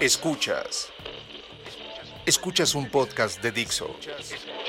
Escuchas. 0.00 0.92
Escuchas 2.26 2.74
un 2.74 2.90
podcast 2.90 3.40
de 3.40 3.52
Dixo. 3.52 3.94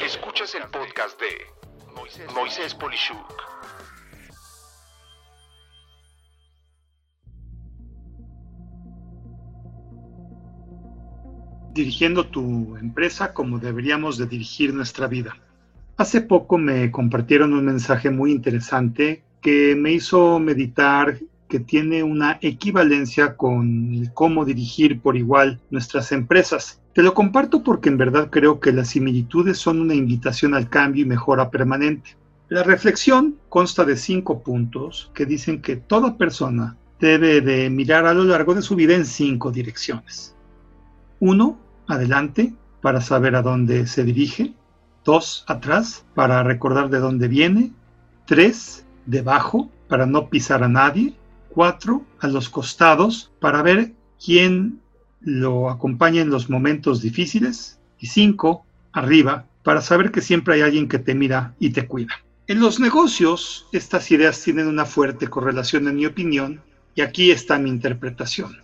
Escuchas 0.06 0.54
el 0.54 0.70
podcast 0.70 1.20
de 1.20 2.32
Moisés 2.36 2.76
Polishuk. 2.76 3.18
Dirigiendo 11.74 12.28
tu 12.28 12.78
empresa 12.78 13.34
como 13.34 13.58
deberíamos 13.58 14.20
de 14.20 14.28
dirigir 14.28 14.76
nuestra 14.76 15.08
vida. 15.08 15.36
Hace 15.98 16.22
poco 16.22 16.60
me 16.60 16.92
compartieron 16.92 17.54
un 17.54 17.66
mensaje 17.66 18.12
muy 18.12 18.32
interesante 18.32 19.24
que 19.42 19.76
me 19.76 19.94
hizo 19.94 20.38
meditar 20.38 21.18
que 21.48 21.60
tiene 21.60 22.04
una 22.04 22.40
equivalencia 22.42 23.36
con 23.36 23.94
el 23.94 24.14
cómo 24.14 24.46
dirigir 24.46 25.00
por 25.00 25.16
igual 25.16 25.60
nuestras 25.70 26.12
empresas. 26.12 26.82
Te 26.94 27.04
lo 27.04 27.14
comparto 27.14 27.64
porque 27.64 27.90
en 27.90 27.98
verdad 27.98 28.30
creo 28.30 28.60
que 28.60 28.72
las 28.72 28.90
similitudes 28.90 29.58
son 29.58 29.80
una 29.80 29.94
invitación 29.94 30.54
al 30.54 30.70
cambio 30.70 31.04
y 31.04 31.08
mejora 31.08 31.50
permanente. 31.50 32.18
La 32.50 32.64
reflexión 32.64 33.36
consta 33.50 33.86
de 33.86 33.98
cinco 33.98 34.42
puntos 34.42 35.12
que 35.14 35.26
dicen 35.26 35.62
que 35.62 35.76
toda 35.76 36.18
persona 36.18 36.78
debe 37.00 37.42
de 37.42 37.70
mirar 37.70 38.06
a 38.06 38.14
lo 38.14 38.24
largo 38.24 38.56
de 38.56 38.62
su 38.62 38.76
vida 38.76 38.96
en 38.96 39.06
cinco 39.06 39.52
direcciones. 39.52 40.36
Uno, 41.20 41.60
adelante, 41.88 42.54
para 42.82 43.02
saber 43.02 43.36
a 43.36 43.42
dónde 43.42 43.88
se 43.88 44.04
dirige. 44.04 44.54
Dos, 45.04 45.46
atrás, 45.48 46.06
para 46.16 46.44
recordar 46.44 46.90
de 46.90 47.00
dónde 47.00 47.28
viene. 47.28 47.72
Tres, 48.26 48.86
debajo, 49.06 49.70
para 49.88 50.06
no 50.06 50.30
pisar 50.30 50.64
a 50.64 50.68
nadie 50.68 51.16
cuatro 51.58 52.06
a 52.20 52.28
los 52.28 52.50
costados 52.50 53.32
para 53.40 53.64
ver 53.64 53.94
quién 54.24 54.80
lo 55.22 55.72
acompaña 55.72 56.22
en 56.22 56.30
los 56.30 56.52
momentos 56.52 57.02
difíciles 57.02 57.80
y 57.98 58.06
cinco 58.06 58.64
arriba 58.92 59.44
para 59.64 59.82
saber 59.82 60.12
que 60.12 60.22
siempre 60.22 60.54
hay 60.54 60.62
alguien 60.62 60.88
que 60.88 61.00
te 61.00 61.16
mira 61.16 61.56
y 61.58 61.72
te 61.72 61.88
cuida. 61.88 62.14
En 62.46 62.60
los 62.60 62.80
negocios, 62.80 63.66
estas 63.72 64.12
ideas 64.12 64.40
tienen 64.40 64.68
una 64.68 64.86
fuerte 64.86 65.30
correlación 65.30 65.88
en 65.88 65.96
mi 65.96 66.06
opinión 66.06 66.62
y 66.94 67.02
aquí 67.02 67.32
está 67.32 67.58
mi 67.58 67.72
interpretación. 67.72 68.56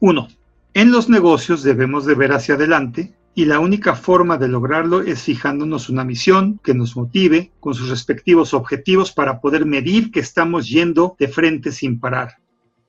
Uno, 0.00 0.28
En 0.72 0.90
los 0.90 1.10
negocios 1.10 1.62
debemos 1.62 2.06
de 2.06 2.14
ver 2.14 2.32
hacia 2.32 2.54
adelante 2.54 3.12
y 3.34 3.46
la 3.46 3.60
única 3.60 3.94
forma 3.94 4.36
de 4.36 4.48
lograrlo 4.48 5.00
es 5.00 5.22
fijándonos 5.22 5.88
una 5.88 6.04
misión 6.04 6.60
que 6.62 6.74
nos 6.74 6.96
motive 6.96 7.50
con 7.60 7.74
sus 7.74 7.88
respectivos 7.88 8.52
objetivos 8.52 9.10
para 9.10 9.40
poder 9.40 9.64
medir 9.64 10.10
que 10.10 10.20
estamos 10.20 10.68
yendo 10.68 11.16
de 11.18 11.28
frente 11.28 11.72
sin 11.72 11.98
parar. 11.98 12.36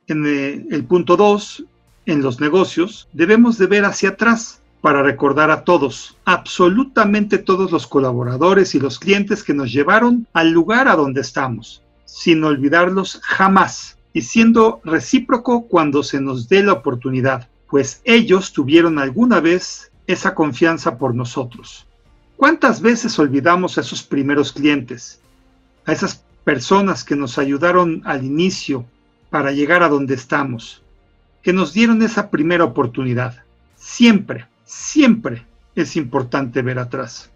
En 0.08 0.26
eh, 0.26 0.66
el 0.70 0.84
punto 0.84 1.16
2, 1.16 1.66
en 2.08 2.22
los 2.22 2.42
negocios, 2.42 3.08
debemos 3.14 3.58
de 3.58 3.68
ver 3.68 3.86
hacia 3.86 4.10
atrás 4.10 4.62
para 4.82 5.02
recordar 5.02 5.50
a 5.50 5.64
todos, 5.64 6.18
absolutamente 6.26 7.38
todos 7.38 7.72
los 7.72 7.88
colaboradores 7.88 8.76
y 8.76 8.82
los 8.82 9.00
clientes 9.00 9.42
que 9.42 9.54
nos 9.54 9.72
llevaron 9.72 10.28
al 10.34 10.52
lugar 10.52 10.90
a 10.90 10.98
donde 10.98 11.22
estamos, 11.22 11.82
sin 12.04 12.44
olvidarlos 12.44 13.22
jamás 13.24 13.98
y 14.12 14.24
siendo 14.24 14.82
recíproco 14.84 15.68
cuando 15.70 16.04
se 16.04 16.20
nos 16.20 16.50
dé 16.50 16.64
la 16.64 16.74
oportunidad, 16.74 17.48
pues 17.70 18.02
ellos 18.04 18.52
tuvieron 18.52 19.00
alguna 19.00 19.40
vez 19.40 19.93
esa 20.08 20.36
confianza 20.36 20.98
por 20.98 21.16
nosotros. 21.16 21.88
¿Cuántas 22.36 22.82
veces 22.82 23.18
olvidamos 23.20 23.78
a 23.78 23.82
esos 23.82 24.04
primeros 24.04 24.52
clientes, 24.52 25.22
a 25.86 25.94
esas 25.94 26.26
personas 26.44 27.04
que 27.04 27.16
nos 27.16 27.38
ayudaron 27.38 28.02
al 28.06 28.24
inicio 28.24 28.86
para 29.30 29.52
llegar 29.52 29.82
a 29.84 29.90
donde 29.90 30.16
estamos, 30.16 30.82
que 31.42 31.54
nos 31.54 31.74
dieron 31.74 32.02
esa 32.02 32.30
primera 32.30 32.66
oportunidad? 32.66 33.44
Siempre, 33.76 34.48
siempre 34.66 35.46
es 35.76 35.96
importante 35.96 36.62
ver 36.62 36.80
atrás. 36.80 37.30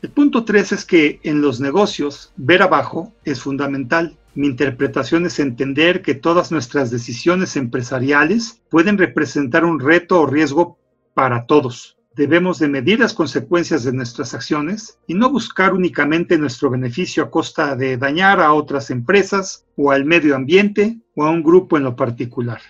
El 0.00 0.10
punto 0.10 0.44
tres 0.44 0.72
es 0.72 0.84
que 0.84 1.20
en 1.24 1.42
los 1.42 1.60
negocios 1.60 2.32
ver 2.36 2.62
abajo 2.62 3.12
es 3.24 3.40
fundamental. 3.40 4.16
Mi 4.34 4.46
interpretación 4.46 5.26
es 5.26 5.40
entender 5.40 6.02
que 6.02 6.14
todas 6.14 6.52
nuestras 6.52 6.90
decisiones 6.90 7.56
empresariales 7.56 8.62
pueden 8.70 8.96
representar 8.96 9.64
un 9.64 9.80
reto 9.80 10.20
o 10.20 10.26
riesgo 10.26 10.78
para 11.14 11.46
todos 11.46 11.97
debemos 12.18 12.58
de 12.58 12.68
medir 12.68 12.98
las 12.98 13.14
consecuencias 13.14 13.84
de 13.84 13.92
nuestras 13.92 14.34
acciones 14.34 14.98
y 15.06 15.14
no 15.14 15.30
buscar 15.30 15.72
únicamente 15.72 16.36
nuestro 16.36 16.68
beneficio 16.68 17.22
a 17.22 17.30
costa 17.30 17.76
de 17.76 17.96
dañar 17.96 18.40
a 18.40 18.52
otras 18.54 18.90
empresas 18.90 19.64
o 19.76 19.92
al 19.92 20.04
medio 20.04 20.34
ambiente 20.34 20.98
o 21.14 21.24
a 21.24 21.30
un 21.30 21.44
grupo 21.44 21.76
en 21.76 21.84
lo 21.84 21.94
particular. 21.94 22.60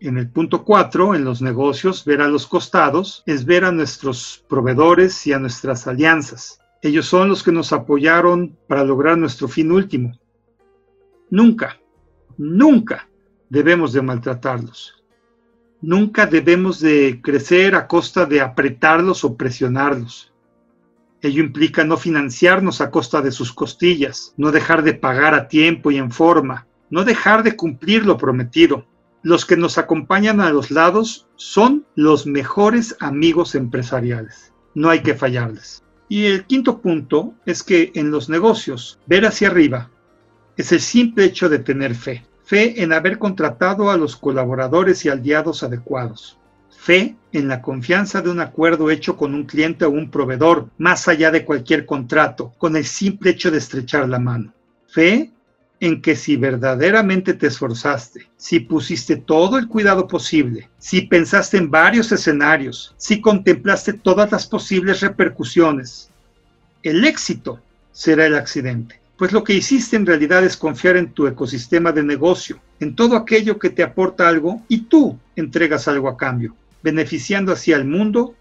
En 0.00 0.16
el 0.16 0.30
punto 0.30 0.64
4, 0.64 1.14
en 1.14 1.22
los 1.22 1.42
negocios, 1.42 2.06
ver 2.06 2.22
a 2.22 2.28
los 2.28 2.46
costados 2.46 3.22
es 3.26 3.44
ver 3.44 3.66
a 3.66 3.72
nuestros 3.72 4.42
proveedores 4.48 5.26
y 5.26 5.34
a 5.34 5.38
nuestras 5.38 5.86
alianzas. 5.86 6.58
Ellos 6.80 7.04
son 7.04 7.28
los 7.28 7.42
que 7.42 7.52
nos 7.52 7.74
apoyaron 7.74 8.56
para 8.66 8.84
lograr 8.84 9.18
nuestro 9.18 9.48
fin 9.48 9.70
último. 9.70 10.18
Nunca, 11.28 11.78
nunca 12.38 13.06
debemos 13.50 13.92
de 13.92 14.00
maltratarlos. 14.00 15.03
Nunca 15.86 16.24
debemos 16.24 16.80
de 16.80 17.20
crecer 17.22 17.74
a 17.74 17.86
costa 17.86 18.24
de 18.24 18.40
apretarlos 18.40 19.22
o 19.22 19.36
presionarlos. 19.36 20.32
Ello 21.20 21.42
implica 21.42 21.84
no 21.84 21.98
financiarnos 21.98 22.80
a 22.80 22.90
costa 22.90 23.20
de 23.20 23.30
sus 23.30 23.52
costillas, 23.52 24.32
no 24.38 24.50
dejar 24.50 24.82
de 24.82 24.94
pagar 24.94 25.34
a 25.34 25.46
tiempo 25.46 25.90
y 25.90 25.98
en 25.98 26.10
forma, 26.10 26.66
no 26.88 27.04
dejar 27.04 27.42
de 27.42 27.54
cumplir 27.54 28.06
lo 28.06 28.16
prometido. 28.16 28.86
Los 29.22 29.44
que 29.44 29.58
nos 29.58 29.76
acompañan 29.76 30.40
a 30.40 30.50
los 30.50 30.70
lados 30.70 31.28
son 31.36 31.84
los 31.94 32.26
mejores 32.26 32.96
amigos 33.00 33.54
empresariales. 33.54 34.54
No 34.74 34.88
hay 34.88 35.02
que 35.02 35.14
fallarles. 35.14 35.84
Y 36.08 36.24
el 36.24 36.46
quinto 36.46 36.80
punto 36.80 37.34
es 37.44 37.62
que 37.62 37.92
en 37.94 38.10
los 38.10 38.30
negocios, 38.30 38.98
ver 39.06 39.26
hacia 39.26 39.48
arriba 39.48 39.90
es 40.56 40.72
el 40.72 40.80
simple 40.80 41.26
hecho 41.26 41.50
de 41.50 41.58
tener 41.58 41.94
fe. 41.94 42.24
Fe 42.44 42.82
en 42.82 42.92
haber 42.92 43.18
contratado 43.18 43.90
a 43.90 43.96
los 43.96 44.16
colaboradores 44.16 45.04
y 45.04 45.08
aliados 45.08 45.62
adecuados. 45.62 46.38
Fe 46.68 47.16
en 47.32 47.48
la 47.48 47.62
confianza 47.62 48.20
de 48.20 48.30
un 48.30 48.40
acuerdo 48.40 48.90
hecho 48.90 49.16
con 49.16 49.34
un 49.34 49.44
cliente 49.44 49.86
o 49.86 49.90
un 49.90 50.10
proveedor, 50.10 50.68
más 50.76 51.08
allá 51.08 51.30
de 51.30 51.46
cualquier 51.46 51.86
contrato, 51.86 52.52
con 52.58 52.76
el 52.76 52.84
simple 52.84 53.30
hecho 53.30 53.50
de 53.50 53.58
estrechar 53.58 54.06
la 54.08 54.18
mano. 54.18 54.52
Fe 54.86 55.32
en 55.80 56.02
que 56.02 56.14
si 56.16 56.36
verdaderamente 56.36 57.32
te 57.32 57.46
esforzaste, 57.46 58.28
si 58.36 58.60
pusiste 58.60 59.16
todo 59.16 59.56
el 59.56 59.66
cuidado 59.66 60.06
posible, 60.06 60.68
si 60.78 61.02
pensaste 61.02 61.56
en 61.56 61.70
varios 61.70 62.12
escenarios, 62.12 62.94
si 62.98 63.22
contemplaste 63.22 63.94
todas 63.94 64.30
las 64.30 64.46
posibles 64.46 65.00
repercusiones, 65.00 66.10
el 66.82 67.04
éxito 67.06 67.58
será 67.92 68.26
el 68.26 68.34
accidente. 68.34 69.03
Pues 69.24 69.32
lo 69.32 69.42
que 69.42 69.54
hiciste 69.54 69.96
en 69.96 70.04
realidad 70.04 70.44
es 70.44 70.54
confiar 70.54 70.98
en 70.98 71.14
tu 71.14 71.26
ecosistema 71.26 71.92
de 71.92 72.02
negocio, 72.02 72.60
en 72.78 72.94
todo 72.94 73.16
aquello 73.16 73.58
que 73.58 73.70
te 73.70 73.82
aporta 73.82 74.28
algo 74.28 74.62
y 74.68 74.80
tú 74.82 75.18
entregas 75.34 75.88
algo 75.88 76.10
a 76.10 76.18
cambio, 76.18 76.54
beneficiando 76.82 77.50
así 77.50 77.72
al 77.72 77.86
mundo 77.86 78.34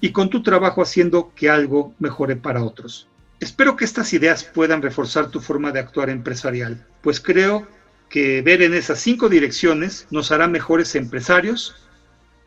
y 0.00 0.12
con 0.12 0.30
tu 0.30 0.42
trabajo 0.42 0.80
haciendo 0.80 1.30
que 1.36 1.50
algo 1.50 1.92
mejore 1.98 2.36
para 2.36 2.64
otros. 2.64 3.06
Espero 3.38 3.76
que 3.76 3.84
estas 3.84 4.14
ideas 4.14 4.42
puedan 4.42 4.80
reforzar 4.80 5.28
tu 5.28 5.40
forma 5.40 5.72
de 5.72 5.80
actuar 5.80 6.08
empresarial, 6.08 6.86
pues 7.02 7.20
creo 7.20 7.68
que 8.08 8.40
ver 8.40 8.62
en 8.62 8.72
esas 8.72 8.98
cinco 8.98 9.28
direcciones 9.28 10.06
nos 10.10 10.32
hará 10.32 10.48
mejores 10.48 10.94
empresarios 10.94 11.76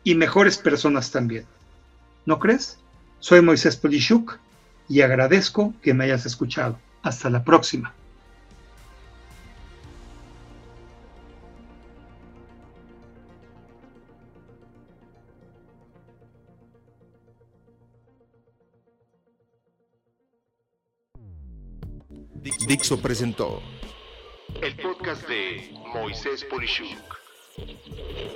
y 0.02 0.16
mejores 0.16 0.58
personas 0.58 1.12
también. 1.12 1.46
¿No 2.26 2.40
crees? 2.40 2.76
Soy 3.20 3.40
Moisés 3.40 3.76
Polishuk 3.76 4.36
y 4.88 5.02
agradezco 5.02 5.72
que 5.80 5.94
me 5.94 6.02
hayas 6.02 6.26
escuchado. 6.26 6.76
Hasta 7.04 7.28
la 7.28 7.44
próxima. 7.44 7.94
Dixo 22.66 23.00
presentó 23.00 23.62
el 24.62 24.74
podcast 24.76 25.28
de 25.28 25.74
Moisés 25.92 26.44
Polishuk. 26.44 27.18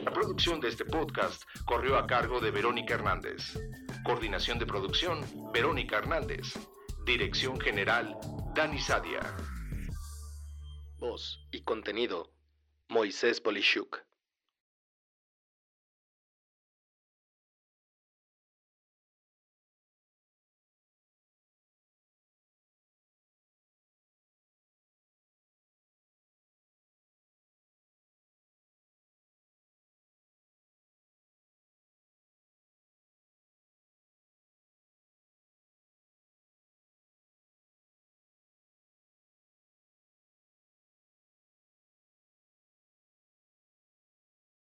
La 0.05 0.13
producción 0.13 0.61
de 0.61 0.69
este 0.69 0.85
podcast 0.85 1.43
corrió 1.65 1.97
a 1.97 2.07
cargo 2.07 2.39
de 2.39 2.51
Verónica 2.51 2.95
Hernández. 2.95 3.59
Coordinación 4.05 4.59
de 4.59 4.67
producción, 4.67 5.25
Verónica 5.53 5.97
Hernández. 5.99 6.59
Dirección 7.05 7.59
General, 7.59 8.19
Dani 8.59 8.81
Sadia. 8.81 9.21
Voz 10.99 11.47
y 11.53 11.61
contenido, 11.61 12.33
Moisés 12.89 13.41
Polishuk. 13.41 14.08